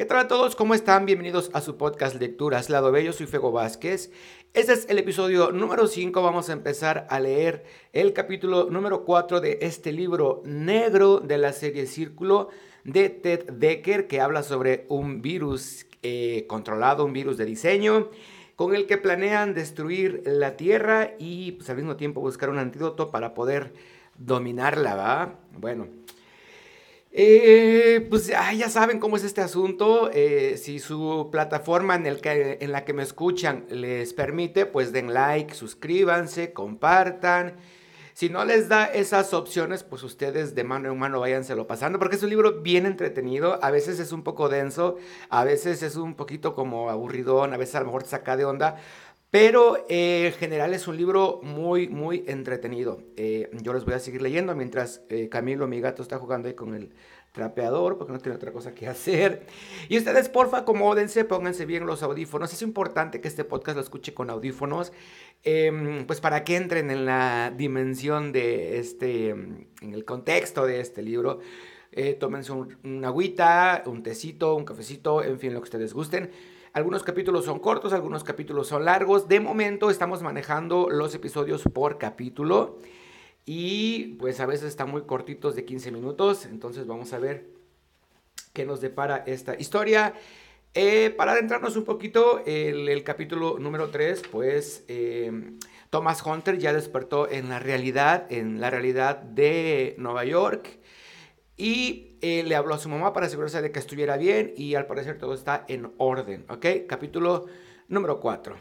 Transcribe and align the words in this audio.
¿Qué 0.00 0.06
tal 0.06 0.18
a 0.18 0.28
todos? 0.28 0.56
¿Cómo 0.56 0.72
están? 0.72 1.04
Bienvenidos 1.04 1.50
a 1.52 1.60
su 1.60 1.76
podcast 1.76 2.18
Lecturas 2.18 2.70
Lado 2.70 2.90
Bello. 2.90 3.12
Soy 3.12 3.26
Fego 3.26 3.52
Vázquez. 3.52 4.10
Este 4.54 4.72
es 4.72 4.88
el 4.88 4.98
episodio 4.98 5.52
número 5.52 5.86
5. 5.86 6.22
Vamos 6.22 6.48
a 6.48 6.54
empezar 6.54 7.06
a 7.10 7.20
leer 7.20 7.64
el 7.92 8.14
capítulo 8.14 8.70
número 8.70 9.04
4 9.04 9.42
de 9.42 9.58
este 9.60 9.92
libro 9.92 10.40
negro 10.46 11.20
de 11.20 11.36
la 11.36 11.52
serie 11.52 11.84
Círculo 11.84 12.48
de 12.82 13.10
Ted 13.10 13.50
Decker, 13.50 14.08
que 14.08 14.22
habla 14.22 14.42
sobre 14.42 14.86
un 14.88 15.20
virus 15.20 15.84
eh, 16.02 16.46
controlado, 16.48 17.04
un 17.04 17.12
virus 17.12 17.36
de 17.36 17.44
diseño, 17.44 18.08
con 18.56 18.74
el 18.74 18.86
que 18.86 18.96
planean 18.96 19.52
destruir 19.52 20.22
la 20.24 20.56
Tierra 20.56 21.10
y 21.18 21.52
pues, 21.52 21.68
al 21.68 21.76
mismo 21.76 21.96
tiempo 21.96 22.22
buscar 22.22 22.48
un 22.48 22.58
antídoto 22.58 23.10
para 23.10 23.34
poder 23.34 23.74
dominarla, 24.16 24.94
¿va? 24.94 25.34
Bueno. 25.58 25.99
Eh, 27.12 28.06
pues 28.08 28.28
ya 28.28 28.68
saben 28.68 29.00
cómo 29.00 29.16
es 29.16 29.24
este 29.24 29.40
asunto. 29.40 30.10
Eh, 30.12 30.56
si 30.56 30.78
su 30.78 31.28
plataforma 31.32 31.96
en, 31.96 32.06
el 32.06 32.20
que, 32.20 32.58
en 32.60 32.72
la 32.72 32.84
que 32.84 32.92
me 32.92 33.02
escuchan 33.02 33.66
les 33.68 34.12
permite, 34.12 34.66
pues 34.66 34.92
den 34.92 35.12
like, 35.12 35.54
suscríbanse, 35.54 36.52
compartan. 36.52 37.56
Si 38.14 38.28
no 38.28 38.44
les 38.44 38.68
da 38.68 38.84
esas 38.84 39.32
opciones, 39.32 39.82
pues 39.82 40.02
ustedes 40.02 40.54
de 40.54 40.62
mano 40.62 40.92
en 40.92 40.98
mano 40.98 41.20
váyanselo 41.20 41.66
pasando, 41.66 41.98
porque 41.98 42.16
es 42.16 42.22
un 42.22 42.30
libro 42.30 42.60
bien 42.60 42.84
entretenido. 42.84 43.58
A 43.64 43.70
veces 43.70 43.98
es 43.98 44.12
un 44.12 44.22
poco 44.22 44.48
denso, 44.48 44.96
a 45.30 45.42
veces 45.44 45.82
es 45.82 45.96
un 45.96 46.14
poquito 46.14 46.54
como 46.54 46.90
aburridón, 46.90 47.54
a 47.54 47.56
veces 47.56 47.76
a 47.76 47.80
lo 47.80 47.86
mejor 47.86 48.04
saca 48.04 48.36
de 48.36 48.44
onda. 48.44 48.76
Pero 49.30 49.86
eh, 49.88 50.26
en 50.26 50.32
general 50.32 50.74
es 50.74 50.88
un 50.88 50.96
libro 50.96 51.40
muy, 51.42 51.88
muy 51.88 52.24
entretenido. 52.26 53.04
Eh, 53.16 53.48
yo 53.62 53.72
les 53.72 53.84
voy 53.84 53.94
a 53.94 54.00
seguir 54.00 54.22
leyendo 54.22 54.56
mientras 54.56 55.02
eh, 55.08 55.28
Camilo, 55.28 55.68
mi 55.68 55.80
gato, 55.80 56.02
está 56.02 56.18
jugando 56.18 56.48
ahí 56.48 56.54
con 56.54 56.74
el 56.74 56.92
trapeador 57.30 57.96
porque 57.96 58.12
no 58.12 58.18
tiene 58.18 58.34
otra 58.34 58.52
cosa 58.52 58.74
que 58.74 58.88
hacer. 58.88 59.46
Y 59.88 59.98
ustedes, 59.98 60.28
porfa, 60.28 60.58
acomódense, 60.58 61.24
pónganse 61.24 61.64
bien 61.64 61.86
los 61.86 62.02
audífonos. 62.02 62.52
Es 62.52 62.62
importante 62.62 63.20
que 63.20 63.28
este 63.28 63.44
podcast 63.44 63.76
lo 63.76 63.82
escuche 63.82 64.12
con 64.14 64.30
audífonos, 64.30 64.92
em, 65.44 66.06
pues 66.06 66.20
para 66.20 66.42
que 66.42 66.56
entren 66.56 66.90
en 66.90 67.06
la 67.06 67.52
dimensión 67.56 68.32
de 68.32 68.80
este, 68.80 69.28
en 69.28 69.68
el 69.80 70.04
contexto 70.04 70.66
de 70.66 70.80
este 70.80 71.02
libro. 71.02 71.38
tómense 72.18 72.52
un, 72.52 72.78
una 72.82 73.08
agüita, 73.08 73.84
un 73.86 74.02
tecito, 74.02 74.56
un 74.56 74.64
cafecito, 74.64 75.22
en 75.22 75.38
fin, 75.38 75.54
lo 75.54 75.60
que 75.60 75.64
ustedes 75.64 75.94
gusten. 75.94 76.30
Algunos 76.72 77.02
capítulos 77.02 77.46
son 77.46 77.58
cortos, 77.58 77.92
algunos 77.92 78.22
capítulos 78.22 78.68
son 78.68 78.84
largos. 78.84 79.26
De 79.26 79.40
momento 79.40 79.90
estamos 79.90 80.22
manejando 80.22 80.88
los 80.88 81.12
episodios 81.16 81.64
por 81.64 81.98
capítulo 81.98 82.78
y 83.44 84.14
pues 84.20 84.38
a 84.38 84.46
veces 84.46 84.68
están 84.68 84.88
muy 84.88 85.02
cortitos 85.02 85.56
de 85.56 85.64
15 85.64 85.90
minutos. 85.90 86.46
Entonces 86.46 86.86
vamos 86.86 87.12
a 87.12 87.18
ver 87.18 87.48
qué 88.52 88.64
nos 88.64 88.80
depara 88.80 89.24
esta 89.26 89.56
historia. 89.58 90.14
Eh, 90.74 91.10
para 91.10 91.32
adentrarnos 91.32 91.76
un 91.76 91.84
poquito, 91.84 92.44
el, 92.46 92.88
el 92.88 93.02
capítulo 93.02 93.58
número 93.58 93.88
3, 93.90 94.22
pues 94.30 94.84
eh, 94.86 95.56
Thomas 95.90 96.24
Hunter 96.24 96.58
ya 96.58 96.72
despertó 96.72 97.28
en 97.28 97.48
la 97.48 97.58
realidad, 97.58 98.30
en 98.30 98.60
la 98.60 98.70
realidad 98.70 99.16
de 99.16 99.96
Nueva 99.98 100.24
York 100.24 100.78
y 101.56 102.09
eh, 102.20 102.42
le 102.44 102.54
habló 102.54 102.74
a 102.74 102.78
su 102.78 102.88
mamá 102.88 103.12
para 103.12 103.26
asegurarse 103.26 103.62
de 103.62 103.72
que 103.72 103.78
estuviera 103.78 104.16
bien 104.16 104.52
y 104.56 104.74
al 104.74 104.86
parecer 104.86 105.18
todo 105.18 105.34
está 105.34 105.64
en 105.68 105.92
orden, 105.98 106.44
¿ok? 106.48 106.66
Capítulo 106.88 107.46
número 107.88 108.20
4. 108.20 108.56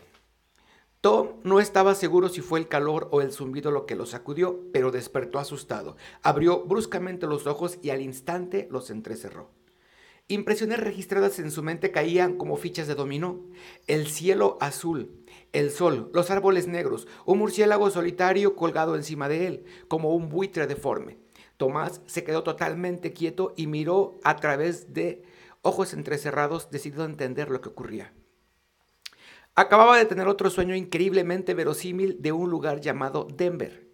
Tom 1.01 1.39
no 1.43 1.61
estaba 1.61 1.95
seguro 1.95 2.27
si 2.27 2.41
fue 2.41 2.59
el 2.59 2.67
calor 2.67 3.07
o 3.11 3.21
el 3.21 3.31
zumbido 3.31 3.71
lo 3.71 3.85
que 3.85 3.95
lo 3.95 4.05
sacudió, 4.05 4.65
pero 4.73 4.91
despertó 4.91 5.39
asustado. 5.39 5.95
Abrió 6.23 6.65
bruscamente 6.65 7.25
los 7.25 7.47
ojos 7.47 7.79
y 7.81 7.91
al 7.91 8.01
instante 8.01 8.67
los 8.69 8.89
entrecerró. 8.89 9.49
Impresiones 10.27 10.79
registradas 10.79 11.39
en 11.39 11.51
su 11.51 11.63
mente 11.63 11.91
caían 11.91 12.37
como 12.37 12.57
fichas 12.57 12.87
de 12.87 12.95
dominó. 12.95 13.39
El 13.87 14.07
cielo 14.07 14.57
azul, 14.59 15.25
el 15.53 15.71
sol, 15.71 16.11
los 16.13 16.29
árboles 16.29 16.67
negros, 16.67 17.07
un 17.25 17.39
murciélago 17.39 17.89
solitario 17.89 18.55
colgado 18.55 18.95
encima 18.95 19.29
de 19.29 19.47
él, 19.47 19.65
como 19.87 20.13
un 20.13 20.29
buitre 20.29 20.67
deforme. 20.67 21.17
Tomás 21.59 21.99
se 22.05 22.23
quedó 22.23 22.41
totalmente 22.41 23.11
quieto 23.11 23.53
y 23.57 23.67
miró 23.67 24.17
a 24.23 24.37
través 24.37 24.93
de 24.93 25.23
ojos 25.61 25.91
entrecerrados, 25.91 26.71
decidido 26.71 27.03
a 27.03 27.07
entender 27.07 27.49
lo 27.49 27.59
que 27.59 27.67
ocurría. 27.67 28.13
Acababa 29.55 29.97
de 29.97 30.05
tener 30.05 30.29
otro 30.29 30.49
sueño 30.49 30.73
increíblemente 30.73 31.53
verosímil 31.53 32.21
de 32.21 32.31
un 32.31 32.49
lugar 32.49 32.79
llamado 32.79 33.27
Denver. 33.35 33.88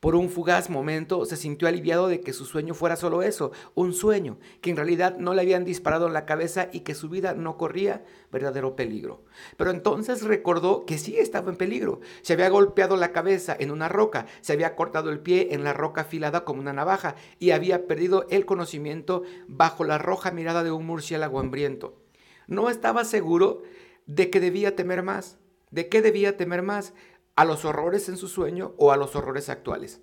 Por 0.00 0.14
un 0.14 0.30
fugaz 0.30 0.70
momento 0.70 1.26
se 1.26 1.36
sintió 1.36 1.68
aliviado 1.68 2.08
de 2.08 2.22
que 2.22 2.32
su 2.32 2.46
sueño 2.46 2.72
fuera 2.72 2.96
solo 2.96 3.20
eso, 3.20 3.52
un 3.74 3.92
sueño, 3.92 4.38
que 4.62 4.70
en 4.70 4.76
realidad 4.76 5.18
no 5.18 5.34
le 5.34 5.42
habían 5.42 5.66
disparado 5.66 6.06
en 6.06 6.14
la 6.14 6.24
cabeza 6.24 6.70
y 6.72 6.80
que 6.80 6.94
su 6.94 7.10
vida 7.10 7.34
no 7.34 7.58
corría 7.58 8.02
verdadero 8.32 8.76
peligro. 8.76 9.26
Pero 9.58 9.70
entonces 9.70 10.22
recordó 10.22 10.86
que 10.86 10.96
sí 10.96 11.18
estaba 11.18 11.50
en 11.50 11.58
peligro. 11.58 12.00
Se 12.22 12.32
había 12.32 12.48
golpeado 12.48 12.96
la 12.96 13.12
cabeza 13.12 13.54
en 13.60 13.70
una 13.70 13.88
roca, 13.88 14.24
se 14.40 14.54
había 14.54 14.74
cortado 14.74 15.10
el 15.10 15.20
pie 15.20 15.48
en 15.50 15.64
la 15.64 15.74
roca 15.74 16.00
afilada 16.00 16.46
como 16.46 16.62
una 16.62 16.72
navaja 16.72 17.14
y 17.38 17.50
había 17.50 17.86
perdido 17.86 18.26
el 18.30 18.46
conocimiento 18.46 19.24
bajo 19.48 19.84
la 19.84 19.98
roja 19.98 20.30
mirada 20.30 20.64
de 20.64 20.72
un 20.72 20.86
murciélago 20.86 21.40
hambriento. 21.40 22.00
No 22.46 22.70
estaba 22.70 23.04
seguro 23.04 23.64
de 24.06 24.30
que 24.30 24.40
debía 24.40 24.74
temer 24.74 25.02
más. 25.02 25.36
¿De 25.70 25.88
qué 25.88 26.02
debía 26.02 26.36
temer 26.36 26.62
más? 26.62 26.94
A 27.40 27.46
los 27.46 27.64
horrores 27.64 28.10
en 28.10 28.18
su 28.18 28.28
sueño 28.28 28.74
o 28.76 28.92
a 28.92 28.98
los 28.98 29.16
horrores 29.16 29.48
actuales. 29.48 30.02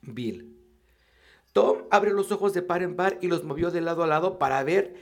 Bill. 0.00 0.58
Tom 1.52 1.82
abrió 1.90 2.14
los 2.14 2.32
ojos 2.32 2.54
de 2.54 2.62
par 2.62 2.82
en 2.82 2.96
par 2.96 3.18
y 3.20 3.26
los 3.26 3.44
movió 3.44 3.70
de 3.70 3.82
lado 3.82 4.02
a 4.02 4.06
lado 4.06 4.38
para 4.38 4.64
ver 4.64 4.94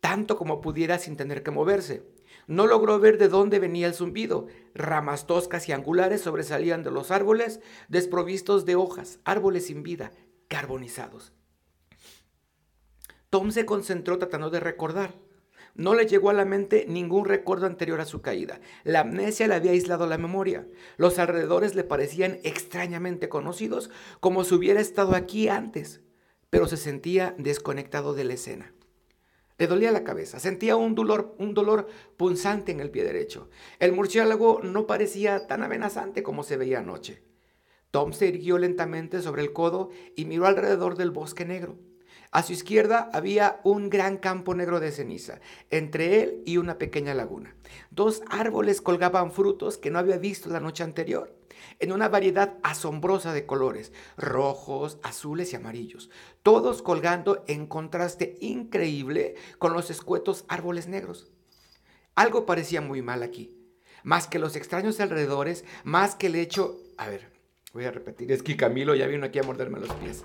tanto 0.00 0.38
como 0.38 0.62
pudiera 0.62 0.98
sin 0.98 1.18
tener 1.18 1.42
que 1.42 1.50
moverse. 1.50 2.02
No 2.46 2.66
logró 2.66 2.98
ver 2.98 3.18
de 3.18 3.28
dónde 3.28 3.58
venía 3.58 3.88
el 3.88 3.92
zumbido. 3.92 4.46
Ramas 4.72 5.26
toscas 5.26 5.68
y 5.68 5.72
angulares 5.72 6.22
sobresalían 6.22 6.82
de 6.82 6.90
los 6.90 7.10
árboles, 7.10 7.60
desprovistos 7.88 8.64
de 8.64 8.76
hojas, 8.76 9.18
árboles 9.24 9.66
sin 9.66 9.82
vida, 9.82 10.12
carbonizados. 10.48 11.34
Tom 13.28 13.50
se 13.50 13.66
concentró 13.66 14.16
tratando 14.16 14.48
de 14.48 14.60
recordar. 14.60 15.12
No 15.80 15.94
le 15.94 16.04
llegó 16.04 16.28
a 16.28 16.34
la 16.34 16.44
mente 16.44 16.84
ningún 16.86 17.24
recuerdo 17.24 17.64
anterior 17.64 18.02
a 18.02 18.04
su 18.04 18.20
caída. 18.20 18.60
La 18.84 19.00
amnesia 19.00 19.48
le 19.48 19.54
había 19.54 19.70
aislado 19.70 20.06
la 20.06 20.18
memoria. 20.18 20.68
Los 20.98 21.18
alrededores 21.18 21.74
le 21.74 21.84
parecían 21.84 22.38
extrañamente 22.42 23.30
conocidos, 23.30 23.88
como 24.20 24.44
si 24.44 24.54
hubiera 24.54 24.78
estado 24.78 25.14
aquí 25.14 25.48
antes, 25.48 26.02
pero 26.50 26.66
se 26.66 26.76
sentía 26.76 27.34
desconectado 27.38 28.12
de 28.12 28.24
la 28.24 28.34
escena. 28.34 28.74
Le 29.56 29.68
dolía 29.68 29.90
la 29.90 30.04
cabeza, 30.04 30.38
sentía 30.38 30.76
un 30.76 30.94
dolor, 30.94 31.34
un 31.38 31.54
dolor 31.54 31.88
punzante 32.18 32.72
en 32.72 32.80
el 32.80 32.90
pie 32.90 33.02
derecho. 33.02 33.48
El 33.78 33.92
murciélago 33.92 34.60
no 34.62 34.86
parecía 34.86 35.46
tan 35.46 35.62
amenazante 35.62 36.22
como 36.22 36.42
se 36.42 36.58
veía 36.58 36.80
anoche. 36.80 37.22
Tom 37.90 38.12
se 38.12 38.26
irguió 38.26 38.58
lentamente 38.58 39.22
sobre 39.22 39.40
el 39.40 39.54
codo 39.54 39.88
y 40.14 40.26
miró 40.26 40.44
alrededor 40.44 40.98
del 40.98 41.10
bosque 41.10 41.46
negro. 41.46 41.78
A 42.32 42.44
su 42.44 42.52
izquierda 42.52 43.10
había 43.12 43.60
un 43.64 43.90
gran 43.90 44.16
campo 44.16 44.54
negro 44.54 44.78
de 44.78 44.92
ceniza, 44.92 45.40
entre 45.68 46.22
él 46.22 46.42
y 46.46 46.58
una 46.58 46.78
pequeña 46.78 47.12
laguna. 47.12 47.56
Dos 47.90 48.22
árboles 48.30 48.80
colgaban 48.80 49.32
frutos 49.32 49.78
que 49.78 49.90
no 49.90 49.98
había 49.98 50.16
visto 50.16 50.48
la 50.48 50.60
noche 50.60 50.84
anterior, 50.84 51.36
en 51.80 51.90
una 51.90 52.08
variedad 52.08 52.54
asombrosa 52.62 53.32
de 53.32 53.46
colores, 53.46 53.92
rojos, 54.16 54.98
azules 55.02 55.52
y 55.52 55.56
amarillos, 55.56 56.08
todos 56.44 56.82
colgando 56.82 57.42
en 57.48 57.66
contraste 57.66 58.36
increíble 58.40 59.34
con 59.58 59.72
los 59.72 59.90
escuetos 59.90 60.44
árboles 60.46 60.86
negros. 60.86 61.32
Algo 62.14 62.46
parecía 62.46 62.80
muy 62.80 63.02
mal 63.02 63.24
aquí, 63.24 63.56
más 64.04 64.28
que 64.28 64.38
los 64.38 64.54
extraños 64.54 65.00
alrededores, 65.00 65.64
más 65.82 66.14
que 66.14 66.28
el 66.28 66.36
hecho... 66.36 66.78
A 66.96 67.08
ver, 67.08 67.32
voy 67.72 67.86
a 67.86 67.90
repetir, 67.90 68.30
es 68.30 68.44
que 68.44 68.56
Camilo 68.56 68.94
ya 68.94 69.08
vino 69.08 69.26
aquí 69.26 69.40
a 69.40 69.42
morderme 69.42 69.80
los 69.80 69.92
pies. 69.94 70.24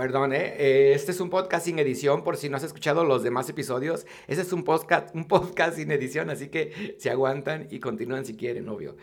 Perdón, 0.00 0.32
¿eh? 0.32 0.94
este 0.94 1.12
es 1.12 1.20
un 1.20 1.28
podcast 1.28 1.66
sin 1.66 1.78
edición, 1.78 2.24
por 2.24 2.38
si 2.38 2.48
no 2.48 2.56
has 2.56 2.62
escuchado 2.62 3.04
los 3.04 3.22
demás 3.22 3.50
episodios. 3.50 4.06
Este 4.28 4.40
es 4.40 4.50
un 4.54 4.64
podcast, 4.64 5.14
un 5.14 5.28
podcast 5.28 5.76
sin 5.76 5.90
edición, 5.90 6.30
así 6.30 6.48
que 6.48 6.96
se 6.98 7.10
aguantan 7.10 7.68
y 7.70 7.80
continúan 7.80 8.24
si 8.24 8.34
quieren, 8.34 8.66
obvio. 8.70 8.96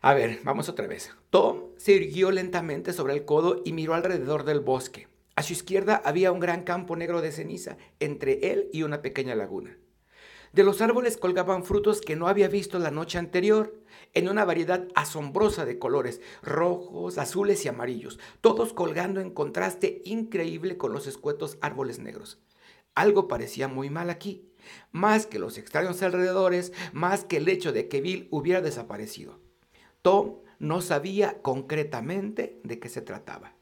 A 0.00 0.14
ver, 0.14 0.38
vamos 0.42 0.70
otra 0.70 0.86
vez. 0.86 1.14
Tom 1.28 1.64
se 1.76 1.92
irguió 1.92 2.30
lentamente 2.30 2.94
sobre 2.94 3.12
el 3.12 3.26
codo 3.26 3.60
y 3.62 3.74
miró 3.74 3.92
alrededor 3.92 4.44
del 4.44 4.60
bosque. 4.60 5.06
A 5.36 5.42
su 5.42 5.52
izquierda 5.52 6.00
había 6.02 6.32
un 6.32 6.40
gran 6.40 6.62
campo 6.62 6.96
negro 6.96 7.20
de 7.20 7.32
ceniza, 7.32 7.76
entre 7.98 8.52
él 8.52 8.70
y 8.72 8.84
una 8.84 9.02
pequeña 9.02 9.34
laguna. 9.34 9.76
De 10.54 10.64
los 10.64 10.80
árboles 10.80 11.18
colgaban 11.18 11.62
frutos 11.62 12.00
que 12.00 12.16
no 12.16 12.26
había 12.26 12.48
visto 12.48 12.78
la 12.78 12.90
noche 12.90 13.18
anterior, 13.18 13.74
en 14.14 14.28
una 14.28 14.44
variedad 14.44 14.86
asombrosa 14.94 15.64
de 15.64 15.78
colores, 15.78 16.20
rojos, 16.42 17.18
azules 17.18 17.64
y 17.64 17.68
amarillos, 17.68 18.18
todos 18.40 18.72
colgando 18.72 19.20
en 19.20 19.30
contraste 19.30 20.02
increíble 20.04 20.76
con 20.76 20.92
los 20.92 21.06
escuetos 21.06 21.58
árboles 21.60 21.98
negros. 21.98 22.38
Algo 22.94 23.28
parecía 23.28 23.68
muy 23.68 23.90
mal 23.90 24.10
aquí, 24.10 24.50
más 24.90 25.26
que 25.26 25.38
los 25.38 25.58
extraños 25.58 26.02
alrededores, 26.02 26.72
más 26.92 27.24
que 27.24 27.38
el 27.38 27.48
hecho 27.48 27.72
de 27.72 27.88
que 27.88 28.00
Bill 28.00 28.28
hubiera 28.30 28.60
desaparecido. 28.60 29.38
Tom 30.02 30.38
no 30.58 30.80
sabía 30.82 31.40
concretamente 31.42 32.60
de 32.64 32.78
qué 32.78 32.88
se 32.88 33.00
trataba. 33.00 33.54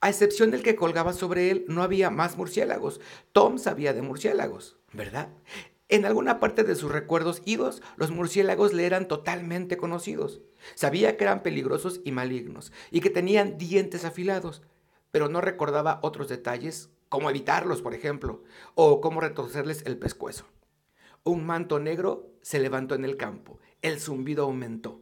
A 0.00 0.08
excepción 0.08 0.50
del 0.50 0.64
que 0.64 0.74
colgaba 0.74 1.12
sobre 1.12 1.50
él, 1.50 1.64
no 1.68 1.82
había 1.82 2.10
más 2.10 2.36
murciélagos. 2.36 3.00
Tom 3.30 3.58
sabía 3.58 3.92
de 3.92 4.02
murciélagos, 4.02 4.76
¿verdad? 4.92 5.28
En 5.92 6.06
alguna 6.06 6.40
parte 6.40 6.64
de 6.64 6.74
sus 6.74 6.90
recuerdos 6.90 7.42
idos, 7.44 7.82
los 7.96 8.10
murciélagos 8.10 8.72
le 8.72 8.86
eran 8.86 9.08
totalmente 9.08 9.76
conocidos. 9.76 10.40
Sabía 10.74 11.18
que 11.18 11.24
eran 11.24 11.42
peligrosos 11.42 12.00
y 12.02 12.12
malignos, 12.12 12.72
y 12.90 13.02
que 13.02 13.10
tenían 13.10 13.58
dientes 13.58 14.06
afilados, 14.06 14.62
pero 15.10 15.28
no 15.28 15.42
recordaba 15.42 15.98
otros 16.00 16.30
detalles, 16.30 16.88
como 17.10 17.28
evitarlos, 17.28 17.82
por 17.82 17.92
ejemplo, 17.92 18.42
o 18.74 19.02
cómo 19.02 19.20
retorcerles 19.20 19.84
el 19.84 19.98
pescuezo. 19.98 20.46
Un 21.24 21.44
manto 21.44 21.78
negro 21.78 22.32
se 22.40 22.58
levantó 22.58 22.94
en 22.94 23.04
el 23.04 23.18
campo, 23.18 23.60
el 23.82 24.00
zumbido 24.00 24.44
aumentó. 24.44 25.01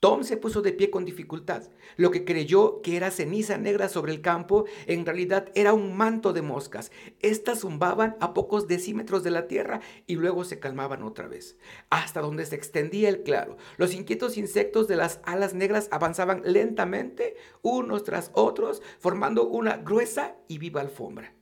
Tom 0.00 0.22
se 0.22 0.36
puso 0.36 0.62
de 0.62 0.72
pie 0.72 0.90
con 0.90 1.04
dificultad. 1.04 1.64
Lo 1.96 2.12
que 2.12 2.24
creyó 2.24 2.82
que 2.82 2.96
era 2.96 3.10
ceniza 3.10 3.58
negra 3.58 3.88
sobre 3.88 4.12
el 4.12 4.20
campo, 4.20 4.64
en 4.86 5.04
realidad 5.04 5.50
era 5.56 5.72
un 5.72 5.96
manto 5.96 6.32
de 6.32 6.40
moscas. 6.40 6.92
Estas 7.18 7.60
zumbaban 7.60 8.16
a 8.20 8.32
pocos 8.32 8.68
decímetros 8.68 9.24
de 9.24 9.32
la 9.32 9.48
tierra 9.48 9.80
y 10.06 10.14
luego 10.14 10.44
se 10.44 10.60
calmaban 10.60 11.02
otra 11.02 11.26
vez, 11.26 11.58
hasta 11.90 12.20
donde 12.20 12.46
se 12.46 12.54
extendía 12.54 13.08
el 13.08 13.24
claro. 13.24 13.56
Los 13.76 13.92
inquietos 13.92 14.36
insectos 14.36 14.86
de 14.86 14.94
las 14.94 15.20
alas 15.24 15.54
negras 15.54 15.88
avanzaban 15.90 16.42
lentamente, 16.44 17.34
unos 17.62 18.04
tras 18.04 18.30
otros, 18.34 18.82
formando 19.00 19.48
una 19.48 19.78
gruesa 19.78 20.36
y 20.46 20.58
viva 20.58 20.80
alfombra. 20.80 21.34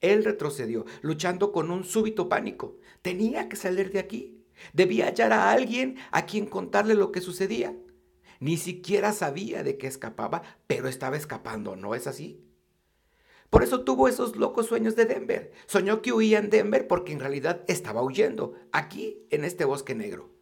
Él 0.00 0.24
retrocedió, 0.24 0.84
luchando 1.02 1.52
con 1.52 1.70
un 1.70 1.84
súbito 1.84 2.28
pánico. 2.28 2.78
Tenía 3.00 3.48
que 3.48 3.56
salir 3.56 3.92
de 3.92 4.00
aquí. 4.00 4.45
Debía 4.72 5.06
hallar 5.06 5.32
a 5.32 5.50
alguien 5.50 5.96
a 6.10 6.26
quien 6.26 6.46
contarle 6.46 6.94
lo 6.94 7.12
que 7.12 7.20
sucedía. 7.20 7.76
Ni 8.40 8.56
siquiera 8.56 9.12
sabía 9.12 9.62
de 9.62 9.78
qué 9.78 9.86
escapaba, 9.86 10.42
pero 10.66 10.88
estaba 10.88 11.16
escapando, 11.16 11.76
¿no 11.76 11.94
es 11.94 12.06
así? 12.06 12.42
Por 13.50 13.62
eso 13.62 13.84
tuvo 13.84 14.08
esos 14.08 14.36
locos 14.36 14.66
sueños 14.66 14.96
de 14.96 15.06
Denver. 15.06 15.52
Soñó 15.66 16.02
que 16.02 16.12
huía 16.12 16.38
en 16.38 16.50
Denver 16.50 16.86
porque 16.86 17.12
en 17.12 17.20
realidad 17.20 17.64
estaba 17.68 18.02
huyendo, 18.02 18.54
aquí, 18.72 19.26
en 19.30 19.44
este 19.44 19.64
bosque 19.64 19.94
negro. 19.94 20.35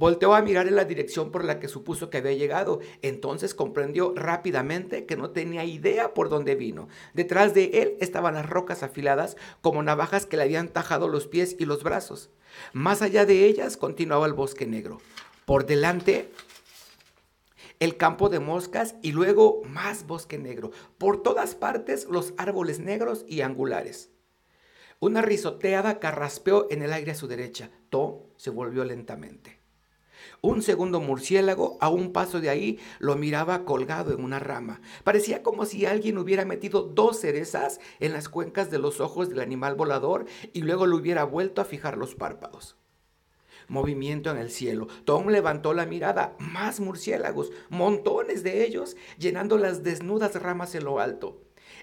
Volteó 0.00 0.32
a 0.32 0.40
mirar 0.40 0.66
en 0.66 0.76
la 0.76 0.86
dirección 0.86 1.30
por 1.30 1.44
la 1.44 1.60
que 1.60 1.68
supuso 1.68 2.08
que 2.08 2.16
había 2.16 2.32
llegado. 2.32 2.80
Entonces 3.02 3.52
comprendió 3.54 4.14
rápidamente 4.16 5.04
que 5.04 5.14
no 5.14 5.28
tenía 5.28 5.62
idea 5.64 6.14
por 6.14 6.30
dónde 6.30 6.54
vino. 6.54 6.88
Detrás 7.12 7.52
de 7.52 7.66
él 7.82 7.98
estaban 8.00 8.32
las 8.32 8.48
rocas 8.48 8.82
afiladas 8.82 9.36
como 9.60 9.82
navajas 9.82 10.24
que 10.24 10.38
le 10.38 10.44
habían 10.44 10.68
tajado 10.68 11.06
los 11.06 11.26
pies 11.26 11.54
y 11.58 11.66
los 11.66 11.82
brazos. 11.82 12.30
Más 12.72 13.02
allá 13.02 13.26
de 13.26 13.44
ellas 13.44 13.76
continuaba 13.76 14.24
el 14.24 14.32
bosque 14.32 14.66
negro. 14.66 15.02
Por 15.44 15.66
delante 15.66 16.32
el 17.78 17.98
campo 17.98 18.30
de 18.30 18.40
moscas 18.40 18.94
y 19.02 19.12
luego 19.12 19.60
más 19.66 20.06
bosque 20.06 20.38
negro. 20.38 20.70
Por 20.96 21.22
todas 21.22 21.54
partes 21.54 22.06
los 22.06 22.32
árboles 22.38 22.80
negros 22.80 23.26
y 23.28 23.42
angulares. 23.42 24.08
Una 24.98 25.20
risoteada 25.20 25.98
carraspeó 25.98 26.68
en 26.70 26.80
el 26.80 26.94
aire 26.94 27.10
a 27.10 27.14
su 27.14 27.28
derecha. 27.28 27.68
Tom 27.90 28.20
se 28.38 28.48
volvió 28.48 28.82
lentamente. 28.86 29.59
Un 30.40 30.62
segundo 30.62 31.00
murciélago, 31.00 31.78
a 31.80 31.88
un 31.88 32.12
paso 32.12 32.40
de 32.40 32.50
ahí, 32.50 32.78
lo 32.98 33.16
miraba 33.16 33.64
colgado 33.64 34.12
en 34.12 34.24
una 34.24 34.38
rama. 34.38 34.80
Parecía 35.04 35.42
como 35.42 35.66
si 35.66 35.86
alguien 35.86 36.18
hubiera 36.18 36.44
metido 36.44 36.82
dos 36.82 37.20
cerezas 37.20 37.80
en 38.00 38.12
las 38.12 38.28
cuencas 38.28 38.70
de 38.70 38.78
los 38.78 39.00
ojos 39.00 39.28
del 39.28 39.40
animal 39.40 39.74
volador 39.74 40.26
y 40.52 40.62
luego 40.62 40.86
le 40.86 40.96
hubiera 40.96 41.24
vuelto 41.24 41.60
a 41.60 41.64
fijar 41.64 41.96
los 41.96 42.14
párpados. 42.14 42.76
Movimiento 43.68 44.30
en 44.30 44.38
el 44.38 44.50
cielo. 44.50 44.88
Tom 45.04 45.28
levantó 45.28 45.74
la 45.74 45.86
mirada. 45.86 46.34
Más 46.40 46.80
murciélagos, 46.80 47.52
montones 47.68 48.42
de 48.42 48.64
ellos, 48.64 48.96
llenando 49.16 49.58
las 49.58 49.84
desnudas 49.84 50.34
ramas 50.42 50.74
en 50.74 50.84
lo 50.84 50.98
alto. 50.98 51.40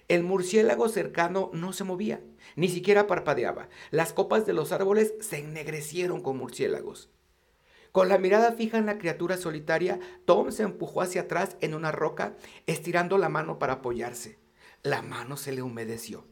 El 0.09 0.23
murciélago 0.23 0.89
cercano 0.89 1.49
no 1.53 1.73
se 1.73 1.83
movía, 1.83 2.21
ni 2.55 2.69
siquiera 2.69 3.07
parpadeaba. 3.07 3.69
Las 3.91 4.13
copas 4.13 4.45
de 4.45 4.53
los 4.53 4.71
árboles 4.71 5.13
se 5.19 5.39
ennegrecieron 5.39 6.21
con 6.21 6.37
murciélagos. 6.37 7.09
Con 7.97 8.09
la 8.09 8.19
mirada 8.19 8.51
fija 8.51 8.77
en 8.77 8.85
la 8.85 8.99
criatura 8.99 9.37
solitaria, 9.37 9.99
Tom 10.25 10.51
se 10.51 10.61
empujó 10.61 11.01
hacia 11.01 11.21
atrás 11.21 11.57
en 11.61 11.73
una 11.73 11.91
roca, 11.91 12.35
estirando 12.67 13.17
la 13.17 13.27
mano 13.27 13.57
para 13.57 13.73
apoyarse. 13.73 14.37
La 14.83 15.01
mano 15.01 15.35
se 15.35 15.51
le 15.51 15.63
humedeció. 15.63 16.27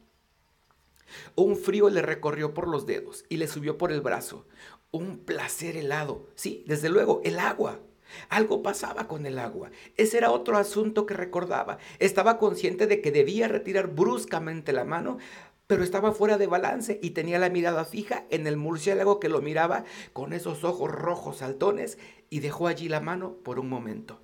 Un 1.34 1.58
frío 1.58 1.90
le 1.90 2.04
recorrió 2.04 2.54
por 2.54 2.68
los 2.68 2.86
dedos 2.86 3.26
y 3.30 3.38
le 3.38 3.48
subió 3.48 3.80
por 3.80 3.92
el 3.92 4.02
brazo. 4.02 4.46
Un 4.92 5.18
placer 5.18 5.76
helado. 5.76 6.28
Sí, 6.36 6.64
desde 6.68 6.90
luego, 6.90 7.22
el 7.24 7.40
agua. 7.40 7.80
Algo 8.30 8.62
pasaba 8.62 9.08
con 9.08 9.26
el 9.26 9.40
agua. 9.40 9.72
Ese 9.98 10.20
era 10.20 10.30
otro 10.30 10.58
asunto 10.58 11.08
que 11.08 11.16
recordaba. 11.16 11.80
Estaba 11.98 12.38
consciente 12.38 12.86
de 12.86 13.02
que 13.02 13.12
debía 13.12 13.48
retirar 13.48 13.88
bruscamente 13.88 14.72
la 14.72 14.86
mano 14.86 15.18
pero 15.68 15.84
estaba 15.84 16.12
fuera 16.12 16.38
de 16.38 16.48
balance 16.48 17.00
y 17.02 17.12
tenía 17.12 17.40
la 17.40 17.50
mirada 17.50 17.86
fija 17.86 18.26
en 18.30 18.48
el 18.48 18.58
murciélago 18.58 19.20
que 19.20 19.30
lo 19.30 19.42
miraba 19.42 19.86
con 20.14 20.34
esos 20.34 20.64
ojos 20.64 20.92
rojos 20.92 21.38
saltones 21.38 21.98
y 22.30 22.40
dejó 22.40 22.68
allí 22.68 22.90
la 22.90 23.00
mano 23.00 23.38
por 23.44 23.60
un 23.60 23.70
momento. 23.70 24.22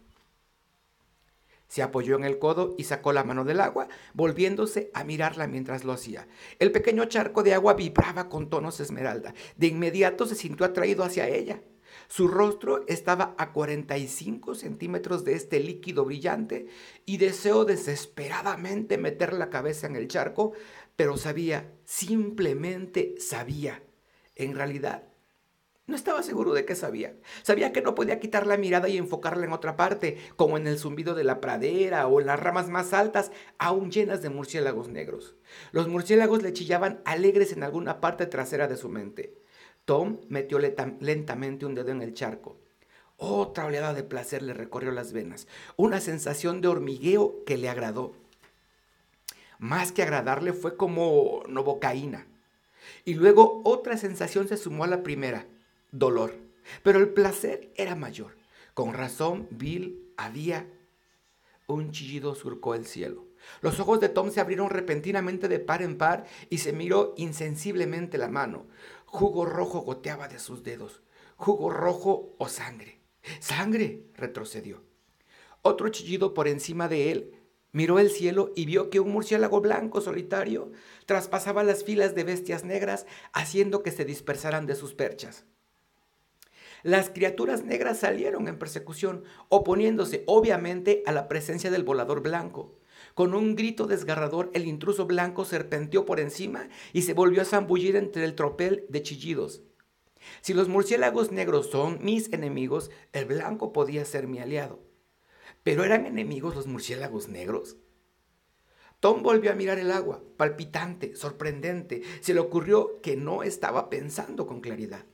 Se 1.71 1.81
apoyó 1.81 2.17
en 2.17 2.25
el 2.25 2.37
codo 2.37 2.75
y 2.77 2.83
sacó 2.83 3.13
la 3.13 3.23
mano 3.23 3.45
del 3.45 3.61
agua, 3.61 3.87
volviéndose 4.13 4.91
a 4.93 5.05
mirarla 5.05 5.47
mientras 5.47 5.85
lo 5.85 5.93
hacía. 5.93 6.27
El 6.59 6.73
pequeño 6.73 7.05
charco 7.05 7.43
de 7.43 7.53
agua 7.53 7.75
vibraba 7.75 8.27
con 8.27 8.49
tonos 8.49 8.81
esmeralda. 8.81 9.33
De 9.55 9.67
inmediato 9.67 10.25
se 10.25 10.35
sintió 10.35 10.65
atraído 10.65 11.05
hacia 11.05 11.29
ella. 11.29 11.61
Su 12.07 12.27
rostro 12.27 12.83
estaba 12.87 13.35
a 13.37 13.53
45 13.53 14.55
centímetros 14.55 15.23
de 15.23 15.33
este 15.33 15.61
líquido 15.61 16.03
brillante 16.03 16.67
y 17.05 17.17
deseó 17.17 17.63
desesperadamente 17.63 18.97
meter 18.97 19.31
la 19.31 19.49
cabeza 19.49 19.87
en 19.87 19.95
el 19.95 20.09
charco, 20.09 20.51
pero 21.01 21.17
sabía, 21.17 21.73
simplemente 21.83 23.15
sabía. 23.17 23.81
En 24.35 24.53
realidad, 24.53 25.05
no 25.87 25.95
estaba 25.95 26.21
seguro 26.21 26.53
de 26.53 26.63
qué 26.63 26.75
sabía. 26.75 27.15
Sabía 27.41 27.73
que 27.73 27.81
no 27.81 27.95
podía 27.95 28.19
quitar 28.19 28.45
la 28.45 28.55
mirada 28.55 28.87
y 28.87 28.99
enfocarla 28.99 29.47
en 29.47 29.51
otra 29.51 29.75
parte, 29.75 30.19
como 30.35 30.57
en 30.57 30.67
el 30.67 30.77
zumbido 30.77 31.15
de 31.15 31.23
la 31.23 31.41
pradera 31.41 32.05
o 32.05 32.21
en 32.21 32.27
las 32.27 32.39
ramas 32.39 32.69
más 32.69 32.93
altas, 32.93 33.31
aún 33.57 33.89
llenas 33.89 34.21
de 34.21 34.29
murciélagos 34.29 34.89
negros. 34.89 35.33
Los 35.71 35.87
murciélagos 35.87 36.43
le 36.43 36.53
chillaban 36.53 37.01
alegres 37.03 37.51
en 37.51 37.63
alguna 37.63 37.99
parte 37.99 38.27
trasera 38.27 38.67
de 38.67 38.77
su 38.77 38.87
mente. 38.87 39.33
Tom 39.85 40.19
metió 40.29 40.59
lentamente 40.59 41.65
un 41.65 41.73
dedo 41.73 41.89
en 41.89 42.03
el 42.03 42.13
charco. 42.13 42.59
Otra 43.17 43.65
oleada 43.65 43.95
de 43.95 44.03
placer 44.03 44.43
le 44.43 44.53
recorrió 44.53 44.91
las 44.91 45.13
venas, 45.13 45.47
una 45.77 45.99
sensación 45.99 46.61
de 46.61 46.67
hormigueo 46.67 47.43
que 47.43 47.57
le 47.57 47.69
agradó 47.69 48.20
más 49.61 49.91
que 49.91 50.01
agradarle, 50.01 50.53
fue 50.53 50.75
como 50.75 51.43
novocaína. 51.47 52.25
Y 53.05 53.13
luego 53.13 53.61
otra 53.63 53.95
sensación 53.95 54.47
se 54.47 54.57
sumó 54.57 54.85
a 54.85 54.87
la 54.87 55.03
primera, 55.03 55.45
dolor. 55.91 56.33
Pero 56.81 56.97
el 56.97 57.09
placer 57.09 57.71
era 57.75 57.95
mayor. 57.95 58.35
Con 58.73 58.93
razón, 58.93 59.47
Bill 59.51 60.11
había... 60.17 60.67
Un 61.67 61.91
chillido 61.91 62.33
surcó 62.33 62.73
el 62.73 62.87
cielo. 62.87 63.27
Los 63.61 63.79
ojos 63.79 63.99
de 63.99 64.09
Tom 64.09 64.31
se 64.31 64.41
abrieron 64.41 64.71
repentinamente 64.71 65.47
de 65.47 65.59
par 65.59 65.83
en 65.83 65.95
par 65.95 66.25
y 66.49 66.57
se 66.57 66.73
miró 66.73 67.13
insensiblemente 67.15 68.17
la 68.17 68.29
mano. 68.29 68.65
Jugo 69.05 69.45
rojo 69.45 69.81
goteaba 69.81 70.27
de 70.27 70.39
sus 70.39 70.63
dedos. 70.63 71.03
Jugo 71.35 71.69
rojo 71.69 72.35
o 72.39 72.49
sangre. 72.49 72.99
¡Sangre! 73.39 74.05
retrocedió. 74.15 74.81
Otro 75.61 75.89
chillido 75.89 76.33
por 76.33 76.47
encima 76.47 76.87
de 76.87 77.11
él 77.11 77.40
Miró 77.73 77.99
el 77.99 78.09
cielo 78.09 78.51
y 78.55 78.65
vio 78.65 78.89
que 78.89 78.99
un 78.99 79.11
murciélago 79.11 79.61
blanco 79.61 80.01
solitario 80.01 80.71
traspasaba 81.05 81.63
las 81.63 81.83
filas 81.85 82.15
de 82.15 82.25
bestias 82.25 82.65
negras, 82.65 83.05
haciendo 83.31 83.81
que 83.81 83.91
se 83.91 84.03
dispersaran 84.03 84.65
de 84.65 84.75
sus 84.75 84.93
perchas. 84.93 85.45
Las 86.83 87.09
criaturas 87.09 87.63
negras 87.63 87.99
salieron 87.99 88.47
en 88.47 88.57
persecución, 88.57 89.23
oponiéndose 89.49 90.23
obviamente 90.25 91.03
a 91.05 91.11
la 91.11 91.27
presencia 91.27 91.71
del 91.71 91.83
volador 91.83 92.21
blanco. 92.21 92.79
Con 93.13 93.33
un 93.33 93.55
grito 93.55 93.87
desgarrador, 93.87 94.49
el 94.53 94.65
intruso 94.65 95.05
blanco 95.05 95.45
serpenteó 95.45 96.05
por 96.05 96.19
encima 96.19 96.69
y 96.91 97.03
se 97.03 97.13
volvió 97.13 97.41
a 97.41 97.45
zambullir 97.45 97.95
entre 97.95 98.25
el 98.25 98.35
tropel 98.35 98.85
de 98.89 99.01
chillidos. 99.01 99.63
Si 100.41 100.53
los 100.53 100.67
murciélagos 100.67 101.31
negros 101.31 101.69
son 101.69 101.99
mis 102.03 102.31
enemigos, 102.33 102.91
el 103.13 103.25
blanco 103.25 103.73
podía 103.73 104.03
ser 104.05 104.27
mi 104.27 104.39
aliado. 104.39 104.90
¿Pero 105.63 105.83
eran 105.83 106.05
enemigos 106.05 106.55
los 106.55 106.67
murciélagos 106.67 107.27
negros? 107.27 107.77
Tom 108.99 109.23
volvió 109.23 109.51
a 109.51 109.55
mirar 109.55 109.79
el 109.79 109.91
agua, 109.91 110.23
palpitante, 110.37 111.15
sorprendente. 111.15 112.03
Se 112.21 112.33
le 112.33 112.39
ocurrió 112.39 113.01
que 113.01 113.15
no 113.15 113.41
estaba 113.41 113.89
pensando 113.89 114.45
con 114.45 114.61
claridad. 114.61 115.05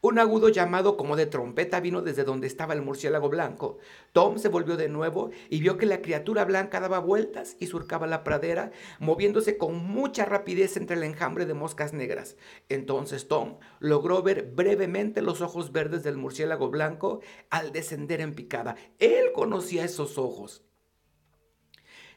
Un 0.00 0.20
agudo 0.20 0.48
llamado 0.48 0.96
como 0.96 1.16
de 1.16 1.26
trompeta 1.26 1.80
vino 1.80 2.02
desde 2.02 2.22
donde 2.22 2.46
estaba 2.46 2.72
el 2.72 2.82
murciélago 2.82 3.28
blanco. 3.28 3.78
Tom 4.12 4.38
se 4.38 4.48
volvió 4.48 4.76
de 4.76 4.88
nuevo 4.88 5.30
y 5.50 5.58
vio 5.58 5.76
que 5.76 5.86
la 5.86 6.02
criatura 6.02 6.44
blanca 6.44 6.78
daba 6.78 7.00
vueltas 7.00 7.56
y 7.58 7.66
surcaba 7.66 8.06
la 8.06 8.22
pradera, 8.22 8.70
moviéndose 9.00 9.58
con 9.58 9.74
mucha 9.74 10.24
rapidez 10.24 10.76
entre 10.76 10.96
el 10.96 11.02
enjambre 11.02 11.46
de 11.46 11.54
moscas 11.54 11.94
negras. 11.94 12.36
Entonces 12.68 13.26
Tom 13.26 13.56
logró 13.80 14.22
ver 14.22 14.52
brevemente 14.54 15.20
los 15.20 15.40
ojos 15.40 15.72
verdes 15.72 16.04
del 16.04 16.16
murciélago 16.16 16.70
blanco 16.70 17.18
al 17.50 17.72
descender 17.72 18.20
en 18.20 18.36
picada. 18.36 18.76
Él 19.00 19.32
conocía 19.34 19.84
esos 19.84 20.16
ojos. 20.16 20.67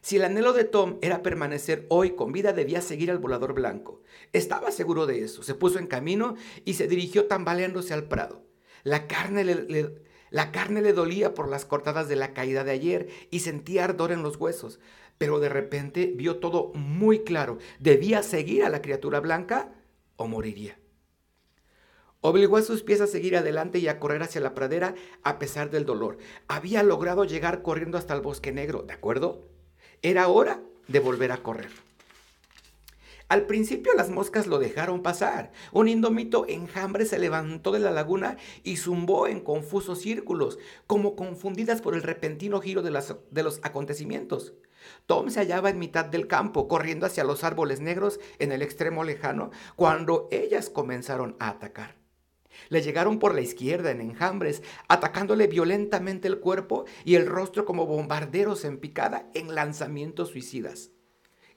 Si 0.01 0.15
el 0.15 0.23
anhelo 0.23 0.53
de 0.53 0.63
Tom 0.63 0.97
era 1.01 1.21
permanecer 1.21 1.85
hoy 1.89 2.15
con 2.15 2.31
vida, 2.31 2.53
debía 2.53 2.81
seguir 2.81 3.11
al 3.11 3.19
volador 3.19 3.53
blanco. 3.53 4.01
Estaba 4.33 4.71
seguro 4.71 5.05
de 5.05 5.23
eso. 5.23 5.43
Se 5.43 5.53
puso 5.53 5.77
en 5.77 5.85
camino 5.85 6.35
y 6.65 6.73
se 6.73 6.87
dirigió 6.87 7.27
tambaleándose 7.27 7.93
al 7.93 8.05
prado. 8.05 8.43
La 8.83 9.07
carne 9.07 9.43
le, 9.43 10.93
dolía 10.93 11.35
por 11.35 11.47
las 11.47 11.65
cortadas 11.65 12.09
de 12.09 12.15
la 12.15 12.33
caída 12.33 12.63
de 12.63 12.71
ayer 12.71 13.09
y 13.29 13.41
sentía 13.41 13.83
ardor 13.83 14.11
en 14.11 14.23
los 14.23 14.37
huesos. 14.37 14.79
Pero 15.19 15.39
de 15.39 15.49
repente 15.49 16.11
vio 16.15 16.37
todo 16.37 16.71
muy 16.73 17.19
claro. 17.19 17.59
Debía 17.79 18.23
seguir 18.23 18.63
a 18.63 18.69
la 18.69 18.81
criatura 18.81 19.19
blanca 19.19 19.71
o 20.15 20.27
moriría. 20.27 20.79
Obligó 22.21 22.57
a 22.57 22.63
sus 22.63 22.81
pies 22.81 23.01
a 23.01 23.07
seguir 23.07 23.37
adelante 23.37 23.77
y 23.77 23.87
a 23.87 23.99
correr 23.99 24.23
hacia 24.23 24.41
la 24.41 24.55
pradera 24.55 24.95
a 25.21 25.37
pesar 25.37 25.69
del 25.69 25.85
dolor. 25.85 26.17
Había 26.47 26.81
logrado 26.81 27.23
llegar 27.23 27.61
corriendo 27.61 27.99
hasta 27.99 28.15
el 28.15 28.21
bosque 28.21 28.51
negro, 28.51 28.81
¿de 28.81 28.93
acuerdo? 28.93 29.50
Era 30.03 30.29
hora 30.29 30.59
de 30.87 30.99
volver 30.99 31.31
a 31.31 31.43
correr. 31.43 31.69
Al 33.27 33.45
principio 33.45 33.93
las 33.95 34.09
moscas 34.09 34.47
lo 34.47 34.57
dejaron 34.57 35.03
pasar. 35.03 35.51
Un 35.71 35.87
indómito 35.87 36.45
enjambre 36.49 37.05
se 37.05 37.19
levantó 37.19 37.71
de 37.71 37.79
la 37.79 37.91
laguna 37.91 38.37
y 38.63 38.77
zumbó 38.77 39.27
en 39.27 39.41
confusos 39.41 40.01
círculos, 40.01 40.57
como 40.87 41.15
confundidas 41.15 41.81
por 41.81 41.93
el 41.93 42.01
repentino 42.01 42.59
giro 42.61 42.81
de, 42.81 42.99
de, 43.29 43.43
los 43.43 43.59
acontecimientos. 43.61 44.53
Tom 45.05 45.29
se 45.29 45.39
hallaba 45.39 45.69
en 45.69 45.77
mitad 45.77 46.05
del 46.05 46.25
campo, 46.27 46.67
corriendo 46.67 47.05
hacia 47.05 47.23
los 47.23 47.43
árboles 47.43 47.79
negros 47.79 48.19
en 48.39 48.51
el 48.51 48.63
extremo 48.63 49.03
lejano, 49.03 49.51
cuando 49.75 50.27
ellas 50.31 50.71
comenzaron 50.71 51.35
a 51.39 51.49
atacar. 51.49 52.00
Le 52.69 52.81
llegaron 52.81 53.19
por 53.19 53.35
la 53.35 53.41
izquierda 53.41 53.91
en 53.91 54.01
enjambres, 54.01 54.63
atacándole 54.87 55.47
violentamente 55.47 56.27
el 56.27 56.39
cuerpo 56.39 56.85
y 57.05 57.15
el 57.15 57.27
rostro 57.27 57.65
como 57.65 57.85
bombarderos 57.85 58.65
en 58.65 58.77
picada 58.77 59.29
en 59.33 59.55
lanzamientos 59.55 60.29
suicidas. 60.29 60.91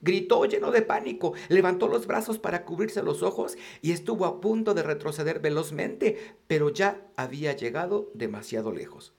Gritó 0.01 0.45
lleno 0.45 0.71
de 0.71 0.81
pánico, 0.81 1.33
levantó 1.49 1.87
los 1.87 2.05
brazos 2.05 2.37
para 2.37 2.65
cubrirse 2.65 3.01
los 3.01 3.23
ojos 3.23 3.57
y 3.81 3.91
estuvo 3.91 4.25
a 4.25 4.39
punto 4.39 4.73
de 4.73 4.83
retroceder 4.83 5.39
velozmente, 5.39 6.35
pero 6.47 6.69
ya 6.69 7.07
había 7.15 7.55
llegado 7.55 8.11
demasiado 8.13 8.71
lejos. 8.71 9.13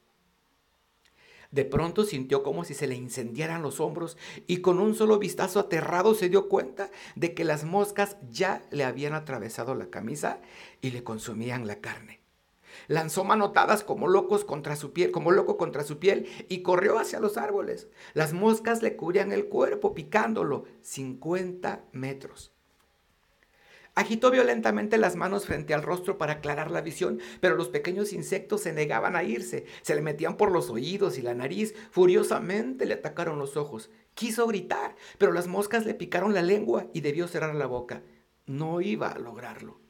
De 1.57 1.65
pronto 1.65 2.05
sintió 2.05 2.43
como 2.43 2.65
si 2.65 2.75
se 2.75 2.87
le 2.87 2.97
incendiaran 2.97 3.63
los 3.63 3.81
hombros 3.81 4.19
y 4.47 4.59
con 4.59 4.79
un 4.79 4.95
solo 4.95 5.19
vistazo 5.19 5.59
aterrado 5.59 6.15
se 6.15 6.29
dio 6.29 6.51
cuenta 6.51 6.91
de 7.15 7.33
que 7.33 7.45
las 7.45 7.65
moscas 7.65 8.19
ya 8.31 8.63
le 8.71 8.85
habían 8.85 9.15
atravesado 9.15 9.75
la 9.75 9.89
camisa 9.89 10.43
y 10.83 10.91
le 10.91 11.03
consumían 11.03 11.67
la 11.67 11.81
carne. 11.81 12.21
Lanzó 12.89 13.25
manotadas 13.25 13.85
como 13.85 14.07
locos 14.07 14.45
contra 14.45 14.77
su 14.77 14.93
piel, 14.93 15.13
como 15.13 15.31
loco 15.31 15.57
contra 15.57 15.83
su 15.83 15.99
piel 15.99 16.29
y 16.51 16.61
corrió 16.61 16.99
hacia 16.99 17.21
los 17.21 17.39
árboles. 17.39 17.89
Las 18.13 18.35
moscas 18.35 18.83
le 18.83 18.95
cubrían 18.95 19.33
el 19.33 19.47
cuerpo 19.47 19.95
picándolo 19.95 20.67
50 20.83 21.87
metros. 21.93 22.53
Agitó 23.97 24.31
violentamente 24.31 24.99
las 24.99 25.17
manos 25.17 25.47
frente 25.47 25.73
al 25.73 25.83
rostro 25.83 26.19
para 26.19 26.35
aclarar 26.35 26.71
la 26.71 26.83
visión, 26.83 27.19
pero 27.41 27.57
los 27.57 27.71
pequeños 27.71 28.13
insectos 28.13 28.61
se 28.61 28.75
negaban 28.75 29.17
a 29.17 29.23
irse, 29.23 29.65
se 29.81 29.95
le 29.95 30.03
metían 30.03 30.37
por 30.37 30.53
los 30.53 30.69
oídos 30.69 31.17
y 31.17 31.23
la 31.23 31.33
nariz, 31.33 31.75
furiosamente 31.91 32.85
le 32.85 32.93
atacaron 32.93 33.39
los 33.39 33.57
ojos. 33.57 33.91
Quiso 34.13 34.47
gritar, 34.47 34.97
pero 35.17 35.33
las 35.33 35.47
moscas 35.47 35.87
le 35.87 35.95
picaron 35.95 36.35
la 36.35 36.43
lengua 36.43 36.89
y 36.93 37.01
debió 37.01 37.27
cerrar 37.27 37.55
la 37.55 37.65
boca. 37.65 38.03
No 38.45 38.83
iba 38.83 39.09
a 39.09 39.19
lograrlo. 39.19 39.86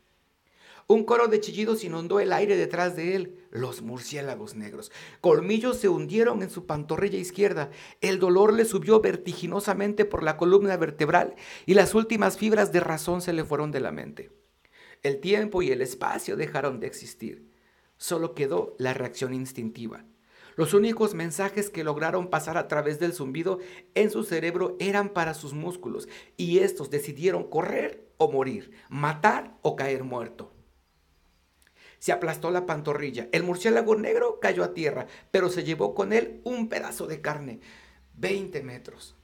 Un 0.88 1.02
coro 1.02 1.26
de 1.26 1.40
chillidos 1.40 1.83
inundó 1.83 2.21
el 2.21 2.33
aire 2.33 2.57
detrás 2.57 2.95
de 2.95 3.16
él. 3.16 3.40
Los 3.50 3.83
murciélagos 3.83 4.55
negros. 4.55 4.93
Colmillos 5.21 5.78
se 5.78 5.88
hundieron 5.88 6.43
en 6.43 6.50
su 6.50 6.64
pantorrilla 6.64 7.19
izquierda. 7.19 7.71
El 8.00 8.21
dolor 8.21 8.52
le 8.52 8.64
subió 8.64 9.00
vertiginosamente 9.00 10.05
por 10.05 10.23
la 10.23 10.37
columna 10.37 10.76
vertebral 10.76 11.35
y 11.64 11.75
las 11.75 11.97
últimas 11.97 12.38
fibras 12.38 12.71
de 12.71 12.78
razón 12.78 13.21
se 13.21 13.33
le 13.33 13.45
fueron 13.45 13.73
de 13.73 13.81
la 13.81 13.90
mente. 13.90 14.31
El 15.02 15.19
tiempo 15.19 15.61
y 15.61 15.73
el 15.73 15.83
espacio 15.83 16.37
dejaron 16.37 16.78
de 16.78 16.87
existir. 16.87 17.50
Solo 17.97 18.37
quedó 18.37 18.76
la 18.78 18.95
reacción 18.95 19.35
instintiva. 19.35 20.05
Los 20.55 20.73
únicos 20.73 21.14
mensajes 21.14 21.69
que 21.69 21.83
lograron 21.83 22.31
pasar 22.31 22.57
a 22.57 22.69
través 22.69 23.00
del 23.00 23.12
zumbido 23.12 23.59
en 23.97 24.12
su 24.12 24.23
cerebro 24.23 24.76
eran 24.78 25.09
para 25.09 25.35
sus 25.35 25.52
músculos 25.52 26.09
y 26.37 26.61
estos 26.61 26.90
decidieron 26.90 27.50
correr 27.50 28.07
o 28.19 28.31
morir, 28.31 28.71
matar 28.88 29.59
o 29.62 29.75
caer 29.75 30.05
muerto 30.05 30.55
se 31.99 32.12
aplastó 32.12 32.50
la 32.50 32.67
pantorrilla. 32.67 33.29
El 33.33 33.43
murciélago 33.43 33.97
negro 33.97 34.38
cayó 34.41 34.65
a 34.65 34.75
tierra, 34.75 35.07
pero 35.31 35.49
se 35.49 35.65
llevó 35.65 35.95
con 35.95 36.12
él 36.12 36.41
un 36.45 36.69
pedazo 36.69 37.07
de 37.07 37.21
carne, 37.21 37.61
20 38.15 38.62
metros. 38.62 39.17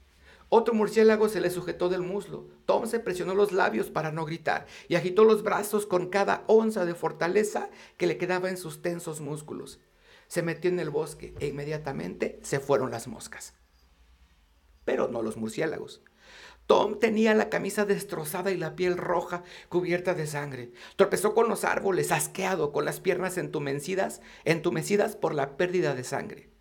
Otro 0.55 0.75
murciélago 0.75 1.31
se 1.31 1.41
le 1.41 1.49
sujetó 1.49 1.89
del 1.89 2.03
muslo. 2.03 2.47
Tom 2.67 2.87
se 2.87 3.01
presionó 3.01 3.35
los 3.35 3.53
labios 3.53 3.89
para 3.89 4.13
no 4.13 4.27
gritar 4.27 4.67
y 4.87 4.97
agitó 4.97 5.25
los 5.25 5.43
brazos 5.43 5.87
con 5.87 6.11
cada 6.11 6.45
onza 6.47 6.85
de 6.85 6.95
fortaleza 6.95 7.71
que 7.97 8.07
le 8.07 8.19
quedaba 8.19 8.51
en 8.51 8.59
sus 8.59 8.83
tensos 8.83 9.23
músculos. 9.23 9.81
Se 10.29 10.43
metió 10.43 10.71
en 10.71 10.79
el 10.79 10.91
bosque 10.91 11.35
e 11.41 11.47
inmediatamente 11.47 12.39
se 12.43 12.61
fueron 12.61 12.91
las 12.91 13.09
moscas. 13.09 13.55
Pero 14.85 15.09
no 15.09 15.23
los 15.23 15.39
murciélagos. 15.39 16.03
Tom 16.67 16.99
tenía 16.99 17.35
la 17.35 17.49
camisa 17.49 17.85
destrozada 17.85 18.51
y 18.51 18.57
la 18.57 18.77
piel 18.77 18.97
roja 18.97 19.43
cubierta 19.69 20.15
de 20.15 20.27
sangre. 20.27 20.73
Tropezó 20.97 21.35
con 21.35 21.49
los 21.49 21.65
árboles, 21.65 22.13
asqueado, 22.13 22.73
con 22.73 22.85
las 22.85 23.01
piernas 23.01 23.37
entumecidas, 23.37 24.21
entumecidas 24.45 25.17
por 25.17 25.35
la 25.35 25.57
pérdida 25.57 25.95
de 25.95 26.05
sangre. 26.05 26.53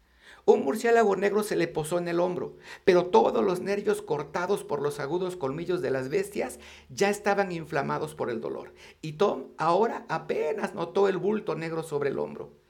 Un 0.43 0.63
murciélago 0.63 1.15
negro 1.15 1.43
se 1.43 1.55
le 1.55 1.67
posó 1.67 2.00
en 2.00 2.08
el 2.08 2.20
hombro, 2.20 2.58
pero 2.84 3.05
todos 3.05 3.46
los 3.46 3.62
nervios 3.62 4.01
cortados 4.01 4.63
por 4.63 4.81
los 4.81 5.00
agudos 5.00 5.36
colmillos 5.36 5.84
de 5.84 5.91
las 5.91 6.10
bestias 6.10 6.60
ya 6.89 7.12
estaban 7.12 7.51
inflamados 7.51 8.15
por 8.15 8.31
el 8.31 8.41
dolor, 8.41 8.74
y 9.01 9.13
Tom 9.13 9.50
ahora 9.58 10.05
apenas 10.10 10.74
notó 10.74 11.08
el 11.08 11.17
bulto 11.17 11.53
negro 11.55 11.84
sobre 11.84 12.10
el 12.10 12.17
hombro. 12.17 12.61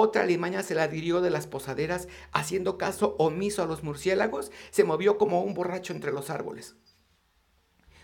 Otra 0.00 0.24
limaña 0.24 0.62
se 0.62 0.76
la 0.76 0.86
dirió 0.86 1.20
de 1.20 1.28
las 1.28 1.48
posaderas, 1.48 2.06
haciendo 2.30 2.78
caso 2.78 3.16
omiso 3.18 3.64
a 3.64 3.66
los 3.66 3.82
murciélagos, 3.82 4.52
se 4.70 4.84
movió 4.84 5.18
como 5.18 5.42
un 5.42 5.54
borracho 5.54 5.92
entre 5.92 6.12
los 6.12 6.30
árboles. 6.30 6.76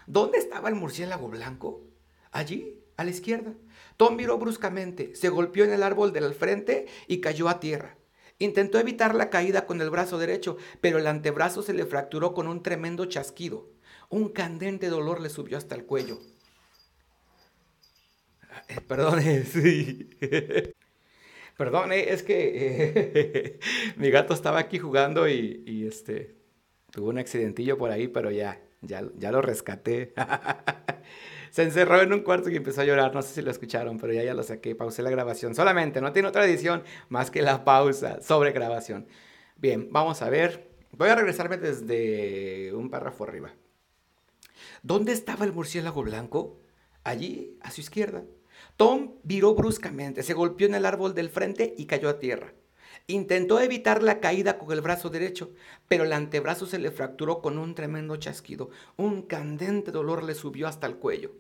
¿Dónde 0.09 0.39
estaba 0.39 0.69
el 0.69 0.75
murciélago 0.75 1.29
blanco? 1.29 1.85
Allí, 2.33 2.83
a 2.97 3.05
la 3.05 3.11
izquierda. 3.11 3.55
Tom 3.97 4.17
miró 4.17 4.39
bruscamente, 4.39 5.15
se 5.15 5.29
golpeó 5.29 5.63
en 5.63 5.73
el 5.73 5.85
árbol 5.85 6.13
del 6.13 6.35
frente 6.35 6.89
y 7.07 7.21
cayó 7.21 7.49
a 7.49 7.61
tierra. 7.61 7.97
Intentó 8.41 8.81
evitar 8.81 9.15
la 9.15 9.31
caída 9.31 9.65
con 9.65 9.81
el 9.81 9.91
brazo 9.91 10.19
derecho, 10.19 10.57
pero 10.81 10.99
el 10.99 11.07
antebrazo 11.07 11.63
se 11.63 11.75
le 11.75 11.87
fracturó 11.87 12.35
con 12.35 12.49
un 12.49 12.65
tremendo 12.65 13.05
chasquido. 13.05 13.71
Un 14.09 14.31
candente 14.31 14.89
dolor 14.89 15.21
le 15.21 15.31
subió 15.31 15.57
hasta 15.57 15.77
el 15.77 15.87
cuello. 15.87 16.19
Eh, 18.69 18.81
perdone, 18.81 19.45
sí. 19.45 20.11
Perdone, 21.57 22.13
es 22.13 22.23
que 22.23 22.53
eh, 22.55 23.61
mi 23.97 24.11
gato 24.11 24.35
estaba 24.35 24.59
aquí 24.59 24.79
jugando 24.79 25.29
y, 25.29 25.63
y, 25.67 25.87
este 25.87 26.35
tuvo 26.91 27.11
un 27.11 27.19
accidentillo 27.19 27.79
por 27.79 27.91
ahí, 27.91 28.09
pero 28.09 28.31
ya, 28.31 28.61
ya, 28.83 29.05
ya 29.17 29.31
lo 29.31 29.41
rescaté. 29.43 30.15
Se 31.51 31.63
encerró 31.63 32.01
en 32.03 32.13
un 32.13 32.23
cuarto 32.23 32.51
y 32.51 32.57
empezó 32.57 32.81
a 32.81 32.85
llorar. 32.85 33.15
No 33.15 33.23
sé 33.23 33.35
si 33.35 33.43
lo 33.43 33.53
escucharon, 33.53 33.99
pero 33.99 34.13
ya, 34.13 34.25
ya 34.25 34.35
lo 34.35 34.43
saqué. 34.43 34.75
Pausé 34.75 35.03
la 35.03 35.11
grabación. 35.11 35.55
Solamente, 35.55 36.01
no 36.01 36.13
tiene 36.13 36.27
otra 36.27 36.45
edición 36.45 36.83
más 37.09 37.31
que 37.31 37.43
la 37.43 37.65
pausa 37.65 38.21
sobre 38.21 38.51
grabación. 38.51 39.07
Bien, 39.57 39.89
vamos 39.93 40.21
a 40.23 40.31
ver. 40.31 40.69
Voy 40.91 41.11
a 41.11 41.15
regresarme 41.15 41.57
desde 41.57 42.73
un 42.75 42.91
párrafo 42.91 43.23
arriba. 43.23 43.53
¿Dónde 44.83 45.13
estaba 45.13 45.45
el 45.45 45.53
murciélago 45.53 46.03
blanco? 46.03 46.61
Allí, 47.05 47.57
a 47.63 47.71
su 47.71 47.81
izquierda. 47.81 48.25
Tom 48.77 49.13
viró 49.23 49.55
bruscamente, 49.55 50.25
se 50.25 50.35
golpeó 50.35 50.67
en 50.67 50.75
el 50.75 50.85
árbol 50.85 51.15
del 51.15 51.31
frente 51.31 51.75
y 51.79 51.87
cayó 51.87 52.09
a 52.09 52.19
tierra. 52.19 52.55
Intentó 53.07 53.61
evitar 53.61 54.03
la 54.03 54.19
caída 54.19 54.59
con 54.59 54.73
el 54.73 54.81
brazo 54.81 55.11
derecho, 55.11 55.51
pero 55.89 56.05
el 56.05 56.13
antebrazo 56.13 56.67
se 56.67 56.79
le 56.79 56.91
fracturó 56.91 57.41
con 57.41 57.59
un 57.59 57.75
tremendo 57.75 58.17
chasquido. 58.17 58.71
Un 58.97 59.23
candente 59.23 59.93
dolor 59.93 60.25
le 60.25 60.35
subió 60.35 60.67
hasta 60.67 60.87
el 60.87 60.97
cuello. 60.97 61.33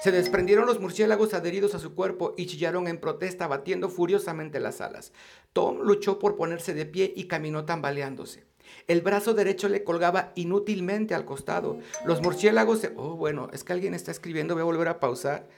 Se 0.00 0.12
desprendieron 0.12 0.66
los 0.66 0.78
murciélagos 0.78 1.34
adheridos 1.34 1.74
a 1.74 1.80
su 1.80 1.94
cuerpo 1.94 2.34
y 2.36 2.46
chillaron 2.46 2.86
en 2.86 3.00
protesta, 3.00 3.48
batiendo 3.48 3.88
furiosamente 3.88 4.60
las 4.60 4.80
alas. 4.80 5.12
Tom 5.52 5.80
luchó 5.80 6.18
por 6.18 6.36
ponerse 6.36 6.72
de 6.72 6.86
pie 6.86 7.12
y 7.16 7.24
caminó 7.24 7.64
tambaleándose. 7.64 8.44
El 8.86 9.00
brazo 9.00 9.34
derecho 9.34 9.68
le 9.68 9.82
colgaba 9.82 10.32
inútilmente 10.36 11.14
al 11.14 11.24
costado. 11.24 11.78
Los 12.04 12.22
murciélagos 12.22 12.80
se... 12.80 12.92
Oh, 12.96 13.16
bueno, 13.16 13.48
es 13.52 13.64
que 13.64 13.72
alguien 13.72 13.94
está 13.94 14.12
escribiendo, 14.12 14.54
voy 14.54 14.60
a 14.60 14.66
volver 14.66 14.88
a 14.88 15.00
pausar 15.00 15.48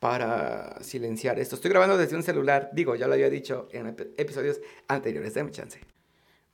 para 0.00 0.82
silenciar 0.82 1.38
esto. 1.38 1.54
Estoy 1.54 1.70
grabando 1.70 1.96
desde 1.96 2.16
un 2.16 2.22
celular, 2.22 2.70
digo, 2.72 2.96
ya 2.96 3.06
lo 3.06 3.14
había 3.14 3.30
dicho 3.30 3.68
en 3.70 3.94
episodios 4.16 4.60
anteriores, 4.88 5.34
déme 5.34 5.52
chance. 5.52 5.80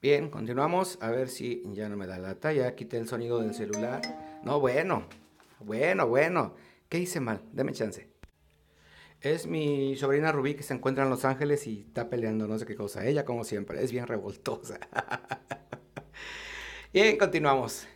Bien, 0.03 0.29
continuamos, 0.29 0.99
a 1.01 1.11
ver 1.11 1.29
si 1.29 1.63
ya 1.73 1.89
no 1.89 1.97
me 1.97 2.07
da 2.07 2.19
lata, 2.19 2.53
ya 2.53 2.75
quité 2.75 2.99
el 2.99 3.09
sonido 3.09 3.41
del 3.41 3.55
celular. 3.55 4.03
No, 4.45 4.61
bueno, 4.61 5.07
bueno, 5.61 6.07
bueno, 6.09 6.55
¿qué 6.89 6.99
hice 6.99 7.21
mal? 7.21 7.41
Deme 7.53 7.73
chance. 7.73 8.09
Es 9.21 9.47
mi 9.47 9.97
sobrina 9.97 10.33
Rubí 10.33 10.55
que 10.55 10.63
se 10.63 10.75
encuentra 10.75 11.05
en 11.05 11.11
Los 11.11 11.25
Ángeles 11.25 11.67
y 11.67 11.85
está 11.89 12.11
peleando 12.11 12.47
no 12.47 12.59
sé 12.59 12.67
qué 12.67 12.75
cosa. 12.75 13.07
Ella, 13.07 13.25
como 13.25 13.45
siempre, 13.45 13.83
es 13.83 13.91
bien 13.91 14.07
revoltosa. 14.07 14.79
Bien, 16.93 17.19
continuamos. 17.19 17.87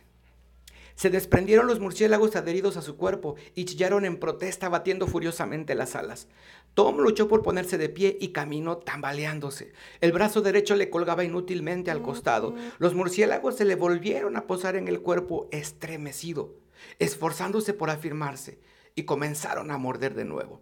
Se 0.95 1.09
desprendieron 1.09 1.67
los 1.67 1.79
murciélagos 1.79 2.35
adheridos 2.35 2.77
a 2.77 2.81
su 2.81 2.97
cuerpo 2.97 3.35
y 3.55 3.65
chillaron 3.65 4.05
en 4.05 4.17
protesta 4.17 4.69
batiendo 4.69 5.07
furiosamente 5.07 5.75
las 5.75 5.95
alas. 5.95 6.27
Tom 6.73 6.99
luchó 6.99 7.27
por 7.27 7.41
ponerse 7.41 7.77
de 7.77 7.89
pie 7.89 8.17
y 8.19 8.29
caminó 8.29 8.77
tambaleándose. 8.77 9.73
El 9.99 10.11
brazo 10.13 10.41
derecho 10.41 10.75
le 10.75 10.89
colgaba 10.89 11.23
inútilmente 11.23 11.91
al 11.91 12.01
costado. 12.01 12.55
Los 12.79 12.95
murciélagos 12.95 13.57
se 13.57 13.65
le 13.65 13.75
volvieron 13.75 14.37
a 14.37 14.47
posar 14.47 14.75
en 14.75 14.87
el 14.87 15.01
cuerpo 15.01 15.49
estremecido, 15.51 16.55
esforzándose 16.99 17.73
por 17.73 17.89
afirmarse, 17.89 18.59
y 18.95 19.03
comenzaron 19.03 19.71
a 19.71 19.77
morder 19.77 20.15
de 20.15 20.25
nuevo. 20.25 20.61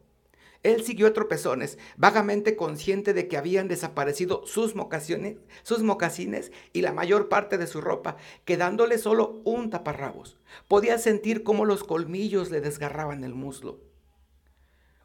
Él 0.62 0.84
siguió 0.84 1.08
a 1.08 1.14
tropezones, 1.14 1.78
vagamente 1.96 2.58
consciente 2.58 3.14
de 3.14 3.28
que 3.28 3.38
habían 3.38 3.70
desaparecido 3.70 4.46
sus, 4.46 4.74
sus 5.64 5.84
mocasines 5.84 6.52
y 6.74 6.82
la 6.82 6.92
mayor 6.92 7.30
parte 7.30 7.58
de 7.58 7.68
su 7.68 7.80
ropa, 7.80 8.18
quedándole 8.44 8.98
solo 8.98 9.42
un 9.46 9.70
taparrabos. 9.70 10.38
Podía 10.68 10.98
sentir 10.98 11.44
cómo 11.44 11.64
los 11.66 11.84
colmillos 11.86 12.52
le 12.52 12.60
desgarraban 12.60 13.24
el 13.24 13.34
muslo. 13.34 13.80